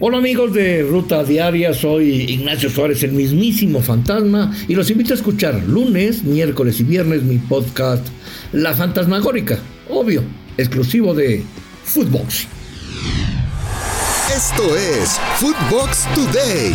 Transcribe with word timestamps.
Hola 0.00 0.18
amigos 0.18 0.52
de 0.52 0.82
Ruta 0.82 1.22
Diaria, 1.22 1.72
soy 1.72 2.22
Ignacio 2.22 2.68
Suárez, 2.68 3.04
el 3.04 3.12
mismísimo 3.12 3.80
fantasma, 3.80 4.52
y 4.66 4.74
los 4.74 4.90
invito 4.90 5.12
a 5.12 5.16
escuchar 5.16 5.62
lunes, 5.68 6.24
miércoles 6.24 6.80
y 6.80 6.82
viernes 6.82 7.22
mi 7.22 7.38
podcast 7.38 8.04
La 8.50 8.74
Fantasmagórica, 8.74 9.56
obvio, 9.88 10.24
exclusivo 10.56 11.14
de 11.14 11.44
Footbox. 11.84 12.48
Esto 14.36 14.74
es 14.74 15.16
Footbox 15.36 16.08
Today. 16.12 16.74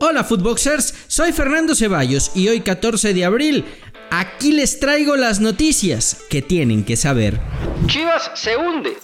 Hola 0.00 0.24
Footboxers, 0.24 0.94
soy 1.06 1.30
Fernando 1.30 1.76
Ceballos 1.76 2.32
y 2.34 2.48
hoy 2.48 2.62
14 2.62 3.14
de 3.14 3.24
abril 3.24 3.64
aquí 4.10 4.50
les 4.50 4.80
traigo 4.80 5.14
las 5.14 5.38
noticias 5.38 6.16
que 6.28 6.42
tienen 6.42 6.84
que 6.84 6.96
saber. 6.96 7.38
Chivas 7.86 8.32
se 8.34 8.56
hunde. 8.56 8.96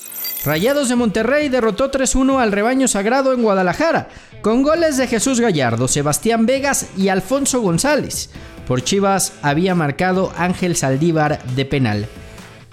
Rayados 0.45 0.88
de 0.88 0.96
Monterrey 0.96 1.48
derrotó 1.48 1.90
3-1 1.90 2.40
al 2.40 2.50
rebaño 2.50 2.88
sagrado 2.88 3.32
en 3.32 3.42
Guadalajara, 3.42 4.09
con 4.41 4.62
goles 4.65 4.96
de 4.96 5.06
Jesús 5.06 5.38
Gallardo, 5.38 5.87
Sebastián 5.87 6.46
Vegas 6.46 6.91
y 6.96 7.09
Alfonso 7.09 7.60
González. 7.60 8.30
Por 8.66 8.82
Chivas 8.82 9.34
había 9.42 9.77
marcado 9.77 10.32
Ángel 10.37 10.74
Saldívar 10.74 11.45
de 11.55 11.65
penal. 11.65 12.09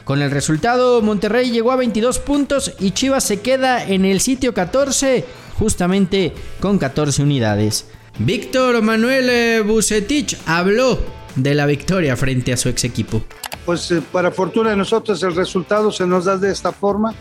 Con 0.04 0.23
el 0.23 0.32
resultado, 0.32 1.04
Monterrey 1.04 1.52
llegó 1.52 1.72
a 1.72 1.76
22 1.76 2.18
puntos 2.18 2.73
y 2.80 2.92
Chivas 2.92 3.23
se 3.23 3.42
queda 3.42 3.86
en 3.86 4.04
el 4.04 4.20
sitio 4.22 4.56
14, 4.56 5.23
justamente 5.59 6.34
con 6.59 6.80
14 6.80 7.22
unidades. 7.22 7.86
Víctor 8.17 8.81
Manuel 8.81 9.30
eh, 9.30 9.62
Bucetich 9.62 10.36
habló 10.48 10.98
de 11.36 11.54
la 11.54 11.67
victoria 11.67 12.17
frente 12.17 12.52
a 12.52 12.58
su 12.58 12.70
ex 12.70 12.84
equipo. 12.84 13.22
Pues 13.64 13.92
eh, 13.92 14.02
para 14.12 14.31
fortuna 14.31 14.72
de 14.72 14.76
nosotros 14.76 15.22
el 15.22 15.36
resultado 15.36 15.92
se 15.92 16.08
nos 16.08 16.26
da 16.26 16.38
de 16.38 16.52
esta 16.52 16.72
forma 16.72 17.14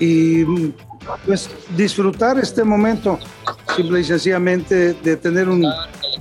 y 0.00 0.44
pues 1.26 1.50
disfrutar 1.76 2.38
este 2.38 2.64
momento 2.64 3.18
simple 3.76 4.00
y 4.00 4.04
sencillamente 4.04 4.94
de 4.94 5.16
tener 5.16 5.48
un 5.48 5.64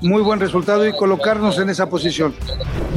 muy 0.01 0.21
buen 0.21 0.39
resultado 0.39 0.87
y 0.87 0.93
colocarnos 0.93 1.57
en 1.59 1.69
esa 1.69 1.89
posición. 1.89 2.35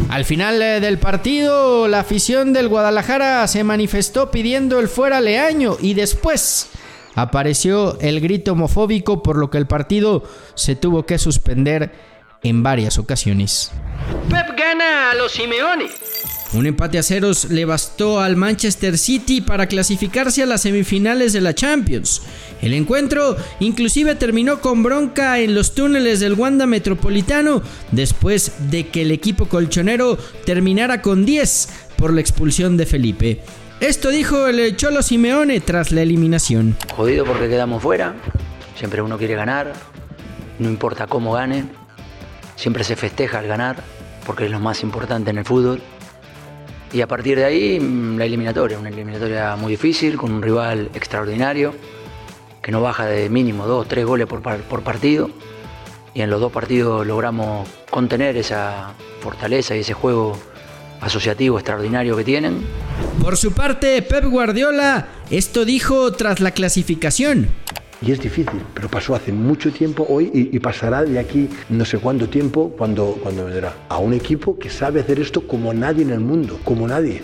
Al 0.08 0.24
final 0.24 0.61
eh, 0.61 0.80
del 0.80 0.98
partido, 0.98 1.89
la 1.89 2.00
afición 2.00 2.52
del 2.52 2.69
Guadalajara 2.69 3.47
se 3.47 3.64
manifestó 3.64 4.30
pidiendo 4.30 4.78
el 4.78 4.89
fuera 4.89 5.20
Leaño 5.20 5.77
y 5.80 5.94
después 5.94 6.69
apareció 7.14 7.98
el 8.00 8.20
grito 8.20 8.52
homofóbico 8.52 9.22
por 9.22 9.36
lo 9.36 9.50
que 9.50 9.58
el 9.58 9.67
partido 9.67 10.22
se 10.55 10.77
tuvo 10.77 11.05
que 11.06 11.19
suspender 11.19 12.11
en 12.42 12.62
varias 12.62 12.98
ocasiones. 12.98 13.70
Pep 14.28 14.56
gana 14.58 15.10
a 15.10 15.14
los 15.14 15.32
Simeone. 15.32 15.86
Un 16.54 16.66
empate 16.66 16.98
a 16.98 17.02
ceros 17.02 17.46
le 17.46 17.64
bastó 17.64 18.20
al 18.20 18.36
Manchester 18.36 18.98
City 18.98 19.40
para 19.40 19.66
clasificarse 19.66 20.42
a 20.42 20.46
las 20.46 20.60
semifinales 20.60 21.32
de 21.32 21.40
la 21.40 21.54
Champions. 21.54 22.20
El 22.60 22.74
encuentro 22.74 23.36
inclusive 23.60 24.16
terminó 24.16 24.60
con 24.60 24.82
bronca 24.82 25.38
en 25.38 25.54
los 25.54 25.74
túneles 25.74 26.20
del 26.20 26.34
Wanda 26.34 26.66
Metropolitano 26.66 27.62
después 27.90 28.52
de 28.70 28.88
que 28.88 29.02
el 29.02 29.12
equipo 29.12 29.46
colchonero 29.46 30.18
terminara 30.44 31.00
con 31.00 31.24
10 31.24 31.68
por 31.96 32.12
la 32.12 32.20
expulsión 32.20 32.77
de 32.77 32.84
Felipe. 32.84 33.40
Esto 33.80 34.10
dijo 34.10 34.46
el 34.46 34.77
Cholo 34.77 35.02
Simeone 35.02 35.60
tras 35.60 35.90
la 35.90 36.02
eliminación. 36.02 36.77
Jodido 36.94 37.24
porque 37.24 37.48
quedamos 37.48 37.82
fuera, 37.82 38.14
siempre 38.77 39.00
uno 39.00 39.16
quiere 39.16 39.34
ganar, 39.34 39.72
no 40.58 40.68
importa 40.68 41.06
cómo 41.06 41.32
gane, 41.32 41.64
siempre 42.62 42.84
se 42.84 42.94
festeja 42.94 43.41
al 43.41 43.48
ganar 43.48 43.82
porque 44.24 44.44
es 44.44 44.50
lo 44.52 44.60
más 44.60 44.84
importante 44.84 45.30
en 45.30 45.38
el 45.38 45.44
fútbol. 45.44 45.82
Y 46.92 47.00
a 47.00 47.08
partir 47.08 47.36
de 47.36 47.44
ahí, 47.44 47.80
mm, 47.80 48.18
la 48.18 48.24
eliminatoria, 48.24 48.78
una 48.78 48.88
eliminatoria 48.88 49.56
muy 49.56 49.72
difícil, 49.72 50.16
con 50.16 50.30
un 50.30 50.42
rival 50.42 50.88
extraordinario, 50.94 51.74
que 52.62 52.70
no 52.70 52.80
baja 52.80 53.06
de 53.06 53.28
mínimo 53.28 53.66
dos, 53.66 53.88
tres 53.88 54.06
goles 54.06 54.28
por, 54.28 54.42
por 54.42 54.83
partido. 54.83 55.28
Y 56.14 56.20
en 56.20 56.30
los 56.30 56.40
dos 56.40 56.52
partidos 56.52 57.05
logramos 57.05 57.68
contener 57.90 58.36
esa 58.36 58.92
fortaleza 59.20 59.74
y 59.74 59.80
ese 59.80 59.94
juego 59.94 60.39
asociativo 61.00 61.58
extraordinario 61.58 62.17
que 62.17 62.23
tienen. 62.23 62.64
Por 63.20 63.36
su 63.36 63.52
parte, 63.52 64.02
Pep 64.02 64.27
Guardiola 64.27 65.08
esto 65.30 65.64
dijo 65.64 66.12
tras 66.12 66.40
la 66.40 66.52
clasificación. 66.52 67.48
Y 68.05 68.11
es 68.11 68.20
difícil, 68.20 68.61
pero 68.74 68.89
pasó 68.89 69.14
hace 69.14 69.33
mucho 69.33 69.73
tiempo 69.73 70.05
hoy 70.08 70.30
y, 70.35 70.58
pasará 70.58 71.05
de 71.05 71.20
aquí 71.20 71.48
no 71.68 71.85
sé 71.85 71.98
cuánto 71.98 72.29
tiempo 72.29 72.74
cuando, 72.77 73.17
cuando 73.23 73.45
vendrá. 73.45 73.74
A 73.89 73.98
un 73.98 74.13
equipo 74.13 74.58
que 74.58 74.70
sabe 74.70 75.01
hacer 75.01 75.20
esto 75.20 75.46
como 75.46 75.73
nadie 75.73 76.02
en 76.02 76.11
el 76.11 76.18
mundo, 76.18 76.58
como 76.64 76.89
nadie. 76.89 77.23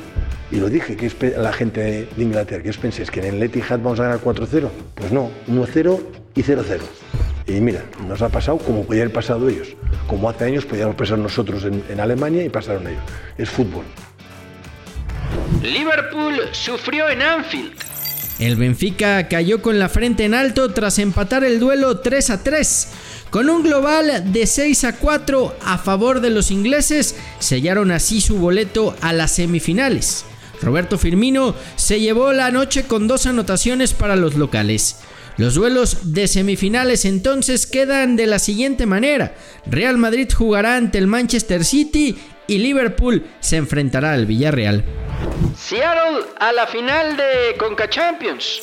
Y 0.53 0.57
lo 0.57 0.69
dije, 0.69 0.97
que 0.97 1.07
es 1.07 1.17
la 1.37 1.53
gente 1.53 2.09
de 2.17 2.23
Inglaterra, 2.23 2.63
¿qué 2.63 2.71
os 2.71 2.79
pensáis? 2.79 3.11
¿Que 3.11 3.27
en 3.27 3.35
el 3.35 3.43
Etihad 3.43 3.81
vamos 3.81 3.99
a 3.99 4.05
ganar 4.05 4.21
4-0? 4.21 4.69
Pues 4.95 5.11
no, 5.11 5.31
1-0 5.49 6.01
y 6.37 6.43
0-0. 6.43 6.81
Y 7.49 7.61
mira, 7.61 7.83
nos 8.07 8.23
ha 8.23 8.29
pasado 8.29 8.59
como 8.59 8.85
podía 8.85 9.03
haber 9.03 9.13
pasado 9.13 9.49
ellos. 9.49 9.75
Como 10.07 10.31
hace 10.31 10.45
años 10.45 10.65
podíamos 10.65 10.95
pasar 10.95 11.19
nosotros 11.19 11.65
en, 11.65 11.83
en 11.89 11.99
Alemania 11.99 12.45
y 12.45 12.51
pasaron 12.51 12.87
ellos. 12.87 13.03
Es 13.37 13.51
fútbol. 13.51 13.85
Liverpool 15.63 16.41
sufrió 16.53 17.09
en 17.09 17.21
Anfield. 17.21 17.88
El 18.39 18.55
Benfica 18.55 19.27
cayó 19.29 19.63
con 19.63 19.79
la 19.81 19.89
frente 19.89 20.25
en 20.25 20.33
alto 20.33 20.73
tras 20.73 21.01
empatar 21.01 21.43
el 21.43 21.59
duelo 21.59 21.99
3 21.99 22.31
a 22.31 22.43
3. 22.45 22.89
Con 23.31 23.51
un 23.51 23.63
global 23.63 24.33
de 24.33 24.47
6 24.47 24.85
a 24.85 24.97
4 24.97 25.57
a 25.61 25.79
favor 25.79 26.21
de 26.21 26.31
los 26.31 26.51
ingleses, 26.51 27.17
sellaron 27.41 27.91
así 27.91 28.21
su 28.21 28.39
boleto 28.39 28.95
a 29.01 29.13
las 29.13 29.33
semifinales. 29.33 30.25
Roberto 30.63 30.99
Firmino 30.99 31.55
se 31.77 32.01
llevó 32.01 32.33
la 32.33 32.51
noche 32.51 32.85
con 32.85 33.09
dos 33.09 33.27
anotaciones 33.27 33.93
para 33.93 34.17
los 34.17 34.35
locales. 34.35 35.01
Los 35.37 35.55
duelos 35.55 36.13
de 36.13 36.27
semifinales 36.27 37.05
entonces 37.05 37.67
quedan 37.67 38.17
de 38.17 38.27
la 38.27 38.41
siguiente 38.41 38.87
manera. 38.87 39.35
Real 39.67 39.97
Madrid 39.97 40.29
jugará 40.35 40.77
ante 40.77 40.99
el 40.99 41.07
Manchester 41.07 41.65
City 41.65 42.19
y 42.49 42.59
Liverpool 42.59 43.25
se 43.39 43.57
enfrentará 43.57 44.15
al 44.15 44.27
Villarreal. 44.27 44.85
Seattle 45.57 46.27
a 46.41 46.53
la 46.53 46.67
final 46.67 47.17
de 47.17 47.57
Conca 47.57 47.89
Champions. 47.89 48.63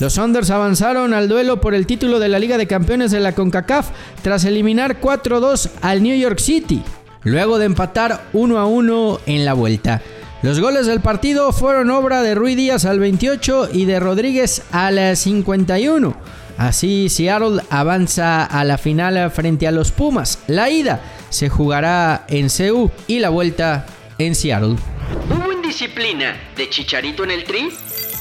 Los 0.00 0.14
Saunders 0.14 0.50
avanzaron 0.50 1.12
al 1.12 1.28
duelo 1.28 1.60
por 1.60 1.74
el 1.74 1.86
título 1.86 2.18
de 2.18 2.28
la 2.28 2.38
Liga 2.38 2.56
de 2.56 2.66
Campeones 2.68 3.10
de 3.10 3.20
la 3.20 3.34
CONCACAF 3.34 3.90
tras 4.22 4.44
eliminar 4.44 5.00
4-2 5.00 5.70
al 5.82 6.02
New 6.02 6.16
York 6.16 6.38
City, 6.38 6.82
luego 7.24 7.58
de 7.58 7.66
empatar 7.66 8.22
1-1 8.32 9.20
en 9.26 9.44
la 9.44 9.54
vuelta. 9.54 10.00
Los 10.42 10.60
goles 10.60 10.86
del 10.86 11.00
partido 11.00 11.52
fueron 11.52 11.90
obra 11.90 12.22
de 12.22 12.34
Rui 12.34 12.54
Díaz 12.54 12.84
al 12.84 13.00
28 13.00 13.70
y 13.72 13.84
de 13.84 13.98
Rodríguez 13.98 14.62
al 14.70 15.16
51. 15.16 16.16
Así 16.56 17.08
Seattle 17.08 17.62
avanza 17.70 18.44
a 18.44 18.64
la 18.64 18.78
final 18.78 19.30
frente 19.30 19.66
a 19.66 19.72
los 19.72 19.92
Pumas. 19.92 20.38
La 20.46 20.70
ida 20.70 21.00
se 21.30 21.48
jugará 21.48 22.24
en 22.28 22.50
Seúl 22.50 22.90
y 23.06 23.18
la 23.18 23.30
vuelta 23.30 23.86
en 24.18 24.34
Seattle 24.34 24.76
disciplina 25.68 26.34
de 26.56 26.68
Chicharito 26.70 27.24
en 27.24 27.30
el 27.30 27.44
tri? 27.44 27.68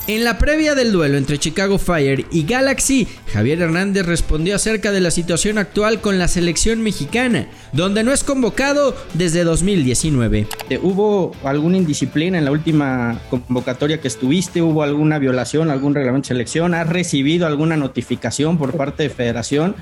En 0.08 0.24
la 0.24 0.38
previa 0.38 0.74
del 0.74 0.94
duelo 0.94 1.18
entre 1.18 1.38
Chicago 1.38 1.78
Fire 1.78 2.26
y 2.32 2.46
Galaxy, 2.46 3.10
Javier 3.34 3.62
Hernández 3.62 4.06
respondió 4.06 4.56
acerca 4.56 4.94
de 4.94 5.02
la 5.02 5.12
situación 5.12 5.58
actual 5.58 6.00
con 6.00 6.18
la 6.18 6.30
selección 6.30 6.82
mexicana, 6.82 7.50
donde 7.74 8.06
no 8.06 8.14
es 8.14 8.24
convocado 8.24 8.96
desde 9.16 9.44
2019. 9.44 10.48
¿Hubo 10.82 11.34
alguna 11.44 11.76
indisciplina 11.76 12.38
en 12.38 12.46
la 12.46 12.52
última 12.52 13.20
convocatoria 13.30 14.00
que 14.00 14.08
estuviste? 14.08 14.62
¿Hubo 14.62 14.82
alguna 14.82 15.20
violación, 15.20 15.70
algún 15.70 15.94
reglamento 15.94 16.28
de 16.28 16.36
selección? 16.36 16.74
¿Has 16.74 16.88
recibido 16.88 17.46
alguna 17.46 17.76
notificación 17.76 18.58
por 18.58 18.78
parte 18.78 19.04
de 19.04 19.10
federación? 19.10 19.76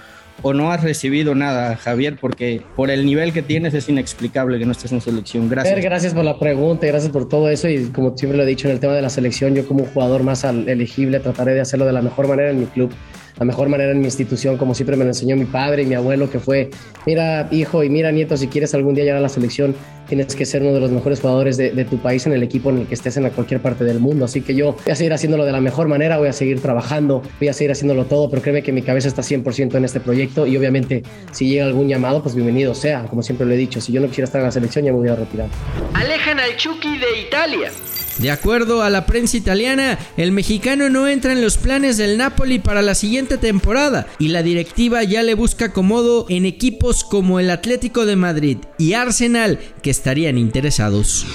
O 0.48 0.54
no 0.54 0.72
has 0.72 0.84
recibido 0.84 1.34
nada, 1.34 1.76
Javier, 1.76 2.20
porque 2.22 2.62
por 2.76 2.92
el 2.92 3.04
nivel 3.04 3.34
que 3.34 3.42
tienes 3.42 3.74
es 3.74 3.90
inexplicable 3.90 4.60
que 4.60 4.66
no 4.68 4.74
estés 4.74 4.92
en 4.92 5.02
selección. 5.02 5.50
Gracias. 5.50 5.82
Gracias 5.82 6.14
por 6.14 6.24
la 6.24 6.38
pregunta 6.38 6.86
y 6.86 6.90
gracias 6.90 7.12
por 7.12 7.28
todo 7.28 7.50
eso. 7.50 7.68
Y 7.68 7.86
como 7.86 8.16
siempre 8.16 8.38
lo 8.38 8.44
he 8.44 8.46
dicho 8.46 8.68
en 8.68 8.76
el 8.76 8.80
tema 8.80 8.94
de 8.94 9.02
la 9.02 9.10
selección, 9.10 9.56
yo 9.56 9.68
como 9.68 9.86
jugador 9.86 10.22
más 10.22 10.44
elegible 10.44 11.20
trataré 11.20 11.56
de 11.56 11.62
hacerlo 11.62 11.88
de 11.88 11.94
la 11.94 12.04
mejor 12.04 12.28
manera 12.28 12.52
en 12.52 12.60
mi 12.60 12.68
club 12.68 12.92
la 13.38 13.46
mejor 13.46 13.70
manera 13.70 13.92
en 13.92 14.00
mi 14.00 14.06
institución, 14.06 14.58
como 14.58 14.74
siempre 14.74 14.96
me 14.96 15.04
lo 15.04 15.12
enseñó 15.12 15.36
mi 15.36 15.46
padre 15.46 15.84
y 15.84 15.86
mi 15.86 15.96
abuelo, 15.96 16.30
que 16.30 16.40
fue, 16.40 16.70
mira 17.06 17.48
hijo 17.52 17.84
y 17.84 17.90
mira 17.90 18.12
nieto, 18.12 18.38
si 18.38 18.48
quieres 18.48 18.74
algún 18.74 18.96
día 18.96 19.04
llegar 19.04 19.18
a 19.18 19.22
la 19.22 19.30
selección, 19.30 19.76
tienes 20.08 20.36
que 20.36 20.46
ser 20.46 20.62
uno 20.62 20.74
de 20.74 20.80
los 20.80 20.92
mejores 20.92 21.20
jugadores 21.20 21.58
de, 21.58 21.86
tu 21.86 21.98
país 21.98 22.26
en 22.26 22.34
el 22.34 22.44
equipo 22.44 22.70
en 22.70 22.80
el 22.80 22.88
que 22.88 22.94
estés 22.94 23.18
en 23.18 23.30
cualquier 23.30 23.62
parte 23.62 23.84
del 23.84 24.00
mundo. 24.00 24.26
Así 24.26 24.42
que 24.42 24.56
yo 24.56 24.74
voy 24.74 24.92
a 24.92 24.96
seguir 24.96 25.14
haciéndolo 25.14 25.46
de 25.46 25.52
la 25.52 25.62
mejor 25.62 25.88
manera, 25.88 26.18
voy 26.18 26.28
a 26.28 26.34
seguir 26.34 26.62
trabajando, 26.62 27.22
voy 27.40 27.48
a 27.48 27.54
seguir 27.54 27.72
haciéndolo 27.72 28.06
todo, 28.06 28.30
pero 28.30 28.42
créeme 28.42 28.64
que 28.64 28.72
mi 28.72 28.82
cabeza 28.82 29.08
está 29.08 29.22
100% 29.22 29.76
en 29.76 29.86
este 29.86 30.00
proyecto 30.00 30.48
y 30.48 30.58
obviamente 30.58 31.04
si 31.32 31.48
llega 31.48 31.66
algún 31.66 31.88
llamado, 31.88 32.22
pues 32.22 32.36
bienvenido 32.36 32.74
sea, 32.74 33.04
como 33.04 33.24
siempre 33.24 33.46
lo 33.46 33.54
he 33.54 33.58
dicho, 33.58 33.82
si 33.82 33.92
yo 33.92 34.02
no 34.02 34.08
quisiera 34.08 34.26
estar 34.26 34.40
en 34.42 34.46
la 34.46 34.52
selección 34.52 34.86
ya 34.86 34.92
me 34.92 35.00
voy 35.00 35.10
a 35.10 35.16
retirar. 35.16 35.48
Alejan 35.94 36.40
al 36.40 36.56
Chucky 36.56 36.98
de 36.98 37.22
Italia. 37.28 37.72
De 38.18 38.32
acuerdo 38.32 38.82
a 38.82 38.90
la 38.90 39.06
prensa 39.06 39.36
italiana, 39.36 40.00
el 40.16 40.32
mexicano 40.32 40.90
no 40.90 41.08
entra 41.08 41.34
en 41.34 41.42
los 41.42 41.58
planes 41.58 41.98
del 41.98 42.18
Napoli 42.18 42.60
para 42.60 42.82
la 42.82 42.96
siguiente 42.96 43.38
temporada 43.38 44.08
y 44.20 44.30
la 44.30 44.42
directiva 44.42 45.04
ya 45.04 45.22
le 45.22 45.34
busca 45.34 45.66
acomodo 45.66 46.26
en 46.30 46.46
equipos 46.46 47.04
como 47.04 47.40
el 47.40 47.50
Atlético 47.50 48.06
de 48.06 48.16
Madrid 48.16 48.58
y 48.78 48.94
Arsenal 48.94 49.60
que 49.82 49.90
estarían 49.90 50.38
interesados. 50.38 51.26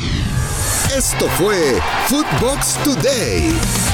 Esto 0.96 1.28
fue 1.38 1.78
Footbox 2.08 2.78
Today. 2.82 3.89